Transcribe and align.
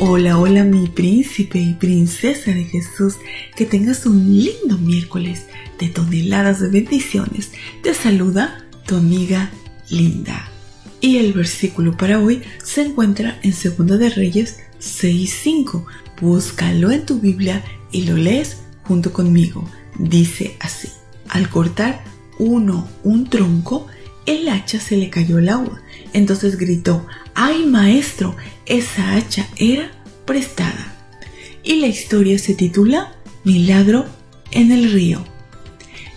Hola, 0.00 0.38
hola 0.38 0.62
mi 0.62 0.86
príncipe 0.86 1.58
y 1.58 1.74
princesa 1.74 2.52
de 2.52 2.62
Jesús, 2.62 3.16
que 3.56 3.66
tengas 3.66 4.06
un 4.06 4.28
lindo 4.28 4.78
miércoles 4.78 5.46
de 5.80 5.88
toneladas 5.88 6.60
de 6.60 6.68
bendiciones. 6.68 7.50
Te 7.82 7.92
saluda 7.94 8.64
tu 8.86 8.94
amiga 8.94 9.50
Linda. 9.90 10.52
Y 11.00 11.16
el 11.16 11.32
versículo 11.32 11.96
para 11.96 12.20
hoy 12.20 12.44
se 12.62 12.82
encuentra 12.82 13.40
en 13.42 13.50
2 13.50 13.98
de 13.98 14.10
Reyes 14.10 14.60
6.5. 14.80 15.84
Búscalo 16.20 16.92
en 16.92 17.04
tu 17.04 17.18
Biblia 17.18 17.64
y 17.90 18.04
lo 18.04 18.16
lees 18.16 18.58
junto 18.84 19.12
conmigo. 19.12 19.68
Dice 19.98 20.56
así, 20.60 20.90
al 21.28 21.50
cortar 21.50 22.04
uno 22.38 22.88
un 23.02 23.28
tronco, 23.28 23.88
el 24.26 24.48
hacha 24.48 24.78
se 24.78 24.96
le 24.96 25.10
cayó 25.10 25.38
al 25.38 25.48
agua. 25.48 25.80
Entonces 26.12 26.56
gritó, 26.56 27.04
¡ay 27.34 27.66
maestro! 27.66 28.36
Esa 28.66 29.14
hacha 29.14 29.48
era 29.56 29.90
prestada. 30.28 30.94
Y 31.64 31.80
la 31.80 31.86
historia 31.86 32.38
se 32.38 32.54
titula 32.54 33.16
Milagro 33.44 34.04
en 34.50 34.70
el 34.70 34.92
río. 34.92 35.24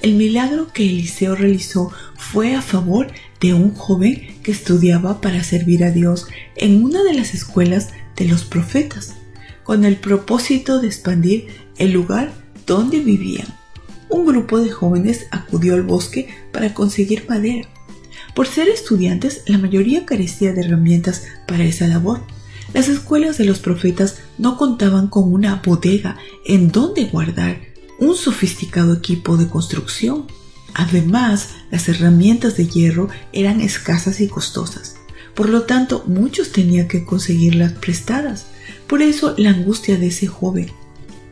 El 0.01 0.15
milagro 0.15 0.67
que 0.73 0.83
Eliseo 0.83 1.33
realizó 1.33 1.91
fue 2.17 2.53
a 2.53 2.61
favor 2.61 3.07
de 3.39 3.53
un 3.53 3.73
joven 3.73 4.35
que 4.43 4.51
estudiaba 4.51 5.21
para 5.21 5.43
servir 5.45 5.85
a 5.85 5.91
Dios 5.91 6.27
en 6.57 6.83
una 6.83 7.03
de 7.03 7.13
las 7.13 7.33
escuelas 7.33 7.91
de 8.17 8.25
los 8.25 8.43
profetas, 8.43 9.15
con 9.63 9.85
el 9.85 9.95
propósito 9.95 10.81
de 10.81 10.87
expandir 10.87 11.47
el 11.77 11.93
lugar 11.93 12.33
donde 12.67 12.99
vivían. 12.99 13.47
Un 14.09 14.25
grupo 14.25 14.59
de 14.59 14.71
jóvenes 14.71 15.27
acudió 15.31 15.73
al 15.73 15.83
bosque 15.83 16.27
para 16.51 16.73
conseguir 16.73 17.25
madera. 17.29 17.69
Por 18.35 18.47
ser 18.47 18.67
estudiantes, 18.67 19.43
la 19.45 19.57
mayoría 19.57 20.05
carecía 20.05 20.51
de 20.51 20.65
herramientas 20.65 21.23
para 21.47 21.63
esa 21.63 21.87
labor 21.87 22.21
las 22.73 22.87
escuelas 22.87 23.37
de 23.37 23.45
los 23.45 23.59
profetas 23.59 24.17
no 24.37 24.57
contaban 24.57 25.07
con 25.07 25.31
una 25.31 25.61
bodega 25.65 26.17
en 26.45 26.71
donde 26.71 27.05
guardar 27.05 27.59
un 27.99 28.15
sofisticado 28.15 28.93
equipo 28.93 29.37
de 29.37 29.47
construcción. 29.47 30.25
Además, 30.73 31.49
las 31.69 31.89
herramientas 31.89 32.57
de 32.57 32.67
hierro 32.67 33.09
eran 33.33 33.61
escasas 33.61 34.21
y 34.21 34.27
costosas. 34.27 34.95
Por 35.35 35.49
lo 35.49 35.63
tanto, 35.63 36.03
muchos 36.07 36.51
tenían 36.51 36.87
que 36.87 37.05
conseguirlas 37.05 37.73
prestadas. 37.73 38.47
Por 38.87 39.01
eso 39.01 39.35
la 39.37 39.51
angustia 39.51 39.97
de 39.97 40.07
ese 40.07 40.27
joven, 40.27 40.71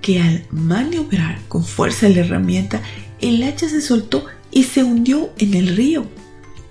que 0.01 0.21
al 0.21 0.45
maniobrar 0.51 1.41
con 1.47 1.63
fuerza 1.63 2.07
la 2.09 2.19
herramienta, 2.19 2.81
el 3.19 3.41
hacha 3.43 3.67
se 3.69 3.81
soltó 3.81 4.25
y 4.51 4.63
se 4.63 4.83
hundió 4.83 5.31
en 5.37 5.53
el 5.53 5.75
río. 5.75 6.05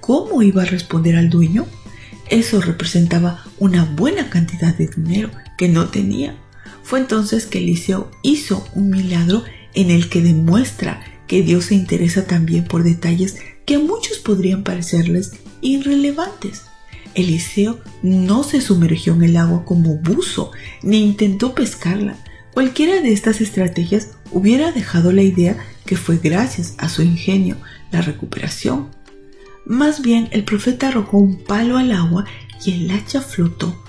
¿Cómo 0.00 0.42
iba 0.42 0.62
a 0.62 0.66
responder 0.66 1.16
al 1.16 1.28
dueño? 1.28 1.66
Eso 2.30 2.60
representaba 2.60 3.44
una 3.58 3.84
buena 3.84 4.28
cantidad 4.28 4.74
de 4.74 4.88
dinero 4.88 5.30
que 5.56 5.68
no 5.68 5.88
tenía. 5.88 6.36
Fue 6.82 6.98
entonces 6.98 7.46
que 7.46 7.58
Eliseo 7.58 8.10
hizo 8.22 8.66
un 8.74 8.90
milagro 8.90 9.44
en 9.74 9.90
el 9.90 10.08
que 10.08 10.20
demuestra 10.20 11.02
que 11.26 11.42
Dios 11.42 11.66
se 11.66 11.74
interesa 11.74 12.26
también 12.26 12.64
por 12.64 12.82
detalles 12.82 13.36
que 13.64 13.76
a 13.76 13.78
muchos 13.78 14.18
podrían 14.18 14.62
parecerles 14.62 15.32
irrelevantes. 15.60 16.62
Eliseo 17.14 17.80
no 18.02 18.44
se 18.44 18.60
sumergió 18.60 19.14
en 19.14 19.24
el 19.24 19.36
agua 19.36 19.64
como 19.64 19.96
buzo, 19.96 20.52
ni 20.82 21.02
intentó 21.04 21.54
pescarla. 21.54 22.16
Cualquiera 22.54 23.00
de 23.00 23.12
estas 23.12 23.40
estrategias 23.40 24.10
hubiera 24.32 24.72
dejado 24.72 25.12
la 25.12 25.22
idea 25.22 25.56
que 25.86 25.96
fue 25.96 26.18
gracias 26.18 26.74
a 26.78 26.88
su 26.88 27.02
ingenio 27.02 27.56
la 27.90 28.02
recuperación 28.02 28.88
más 29.68 30.02
bien 30.02 30.28
el 30.32 30.44
profeta 30.44 30.88
arrojó 30.88 31.18
un 31.18 31.36
palo 31.36 31.76
al 31.76 31.92
agua 31.92 32.24
y 32.64 32.72
el 32.72 32.90
hacha 32.90 33.20
flotó. 33.20 33.84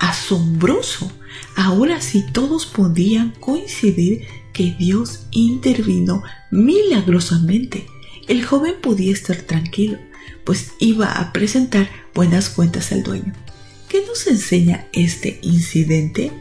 Asombroso. 0.00 1.10
Ahora 1.56 2.00
sí 2.00 2.24
todos 2.32 2.66
podían 2.66 3.30
coincidir 3.38 4.26
que 4.52 4.74
Dios 4.78 5.26
intervino 5.30 6.22
milagrosamente. 6.50 7.86
El 8.26 8.44
joven 8.44 8.74
podía 8.82 9.12
estar 9.12 9.36
tranquilo, 9.36 9.98
pues 10.44 10.72
iba 10.78 11.12
a 11.12 11.32
presentar 11.32 11.88
buenas 12.14 12.48
cuentas 12.48 12.92
al 12.92 13.02
dueño. 13.02 13.32
¿Qué 13.88 14.04
nos 14.06 14.26
enseña 14.26 14.86
este 14.92 15.38
incidente? 15.42 16.32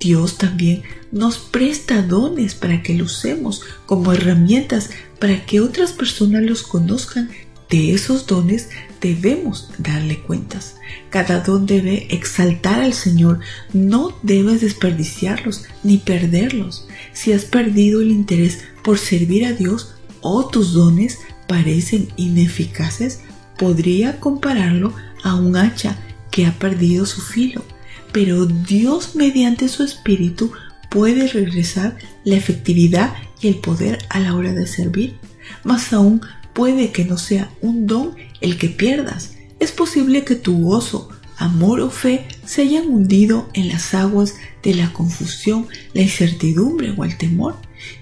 Dios 0.00 0.38
también 0.38 0.82
nos 1.12 1.38
presta 1.38 2.02
dones 2.02 2.54
para 2.54 2.82
que 2.82 2.94
los 2.94 3.18
usemos 3.18 3.62
como 3.86 4.12
herramientas 4.12 4.90
para 5.20 5.46
que 5.46 5.60
otras 5.60 5.92
personas 5.92 6.42
los 6.42 6.64
conozcan 6.64 7.30
de 7.72 7.94
esos 7.94 8.26
dones 8.26 8.68
debemos 9.00 9.70
darle 9.78 10.20
cuentas. 10.20 10.76
Cada 11.08 11.40
don 11.40 11.64
debe 11.64 12.06
exaltar 12.14 12.82
al 12.82 12.92
Señor. 12.92 13.40
No 13.72 14.14
debes 14.22 14.60
desperdiciarlos 14.60 15.64
ni 15.82 15.96
perderlos. 15.96 16.86
Si 17.14 17.32
has 17.32 17.46
perdido 17.46 18.02
el 18.02 18.10
interés 18.10 18.58
por 18.84 18.98
servir 18.98 19.46
a 19.46 19.52
Dios 19.52 19.94
o 20.20 20.46
tus 20.48 20.74
dones 20.74 21.18
parecen 21.48 22.08
ineficaces, 22.16 23.20
podría 23.58 24.20
compararlo 24.20 24.92
a 25.22 25.34
un 25.34 25.56
hacha 25.56 25.96
que 26.30 26.44
ha 26.44 26.52
perdido 26.58 27.06
su 27.06 27.22
filo. 27.22 27.64
Pero 28.12 28.44
Dios 28.44 29.16
mediante 29.16 29.68
su 29.68 29.82
espíritu 29.82 30.52
puede 30.90 31.26
regresar 31.26 31.96
la 32.24 32.36
efectividad 32.36 33.14
y 33.40 33.48
el 33.48 33.54
poder 33.56 33.98
a 34.10 34.20
la 34.20 34.34
hora 34.34 34.52
de 34.52 34.66
servir. 34.66 35.16
Más 35.64 35.92
aún, 35.94 36.20
puede 36.52 36.90
que 36.90 37.04
no 37.04 37.18
sea 37.18 37.50
un 37.60 37.86
don 37.86 38.14
el 38.40 38.58
que 38.58 38.68
pierdas. 38.68 39.34
Es 39.60 39.72
posible 39.72 40.24
que 40.24 40.34
tu 40.34 40.62
gozo, 40.62 41.08
amor 41.36 41.80
o 41.80 41.90
fe 41.90 42.26
se 42.44 42.62
hayan 42.62 42.88
hundido 42.88 43.48
en 43.54 43.68
las 43.68 43.94
aguas 43.94 44.36
de 44.62 44.74
la 44.74 44.92
confusión, 44.92 45.66
la 45.94 46.02
incertidumbre 46.02 46.94
o 46.96 47.04
el 47.04 47.16
temor. 47.16 47.56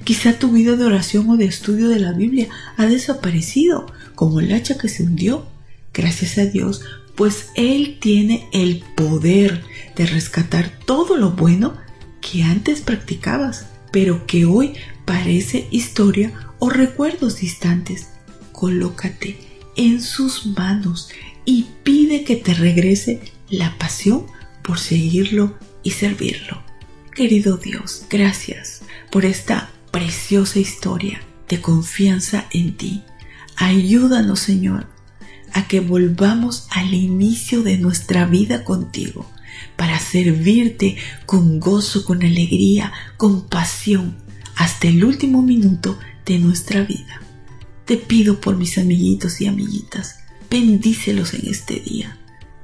Quizá 0.05 0.39
tu 0.39 0.53
vida 0.53 0.77
de 0.77 0.84
oración 0.84 1.28
o 1.31 1.37
de 1.37 1.47
estudio 1.47 1.89
de 1.89 2.00
la 2.00 2.12
Biblia 2.12 2.49
ha 2.77 2.87
desaparecido, 2.87 3.87
como 4.15 4.41
el 4.41 4.53
hacha 4.53 4.77
que 4.77 4.89
se 4.89 5.03
hundió. 5.03 5.47
Gracias 5.94 6.39
a 6.39 6.47
Dios, 6.47 6.83
pues 7.15 7.49
Él 7.55 7.99
tiene 8.00 8.49
el 8.53 8.83
poder 8.97 9.62
de 9.97 10.06
rescatar 10.06 10.71
todo 10.87 11.16
lo 11.16 11.33
bueno 11.33 11.75
que 12.21 12.43
antes 12.43 12.81
practicabas, 12.81 13.66
pero 13.93 14.27
que 14.27 14.44
hoy 14.44 14.75
parece 15.05 15.66
historia 15.71 16.33
o 16.59 16.69
recuerdos 16.71 17.37
distantes 17.41 18.09
colócate 18.60 19.38
en 19.75 20.03
sus 20.03 20.44
manos 20.44 21.09
y 21.47 21.65
pide 21.82 22.25
que 22.25 22.37
te 22.37 22.53
regrese 22.53 23.22
la 23.48 23.78
pasión 23.78 24.26
por 24.62 24.78
seguirlo 24.78 25.56
y 25.82 25.93
servirlo. 25.93 26.62
Querido 27.15 27.56
Dios, 27.56 28.04
gracias 28.10 28.82
por 29.10 29.25
esta 29.25 29.71
preciosa 29.91 30.59
historia 30.59 31.22
de 31.48 31.62
confianza 31.62 32.48
en 32.53 32.76
ti. 32.76 33.03
Ayúdanos, 33.56 34.41
Señor, 34.41 34.87
a 35.54 35.66
que 35.66 35.81
volvamos 35.81 36.66
al 36.69 36.92
inicio 36.92 37.62
de 37.62 37.78
nuestra 37.78 38.27
vida 38.27 38.62
contigo 38.62 39.27
para 39.77 39.98
servirte 39.98 40.98
con 41.25 41.60
gozo, 41.60 42.04
con 42.04 42.22
alegría, 42.22 42.92
con 43.16 43.48
pasión, 43.48 44.19
hasta 44.54 44.88
el 44.88 45.03
último 45.03 45.41
minuto 45.41 45.98
de 46.27 46.38
nuestra 46.38 46.82
vida. 46.82 47.22
Te 47.91 47.97
pido 47.97 48.41
por 48.41 48.57
mis 48.57 48.78
amiguitos 48.78 49.41
y 49.41 49.48
amiguitas, 49.48 50.21
bendícelos 50.48 51.34
en 51.34 51.48
este 51.48 51.81
día 51.81 52.16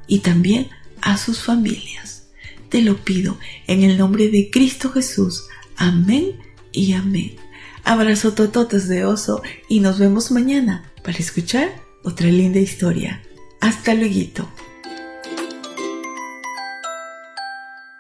y 0.06 0.20
también 0.20 0.68
a 1.00 1.18
sus 1.18 1.42
familias. 1.42 2.28
Te 2.68 2.80
lo 2.80 2.98
pido 2.98 3.36
en 3.66 3.82
el 3.82 3.98
nombre 3.98 4.28
de 4.28 4.50
Cristo 4.52 4.92
Jesús. 4.92 5.48
Amén 5.76 6.38
y 6.70 6.92
amén. 6.92 7.34
Abrazo 7.82 8.34
tototes 8.34 8.86
de 8.86 9.04
oso 9.04 9.42
y 9.68 9.80
nos 9.80 9.98
vemos 9.98 10.30
mañana 10.30 10.92
para 11.02 11.18
escuchar 11.18 11.74
otra 12.04 12.28
linda 12.28 12.60
historia. 12.60 13.20
Hasta 13.60 13.94
luego. 13.94 14.48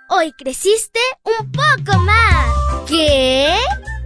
Hoy 0.08 0.32
creciste 0.38 1.00
un 1.24 1.50
poco. 1.50 1.75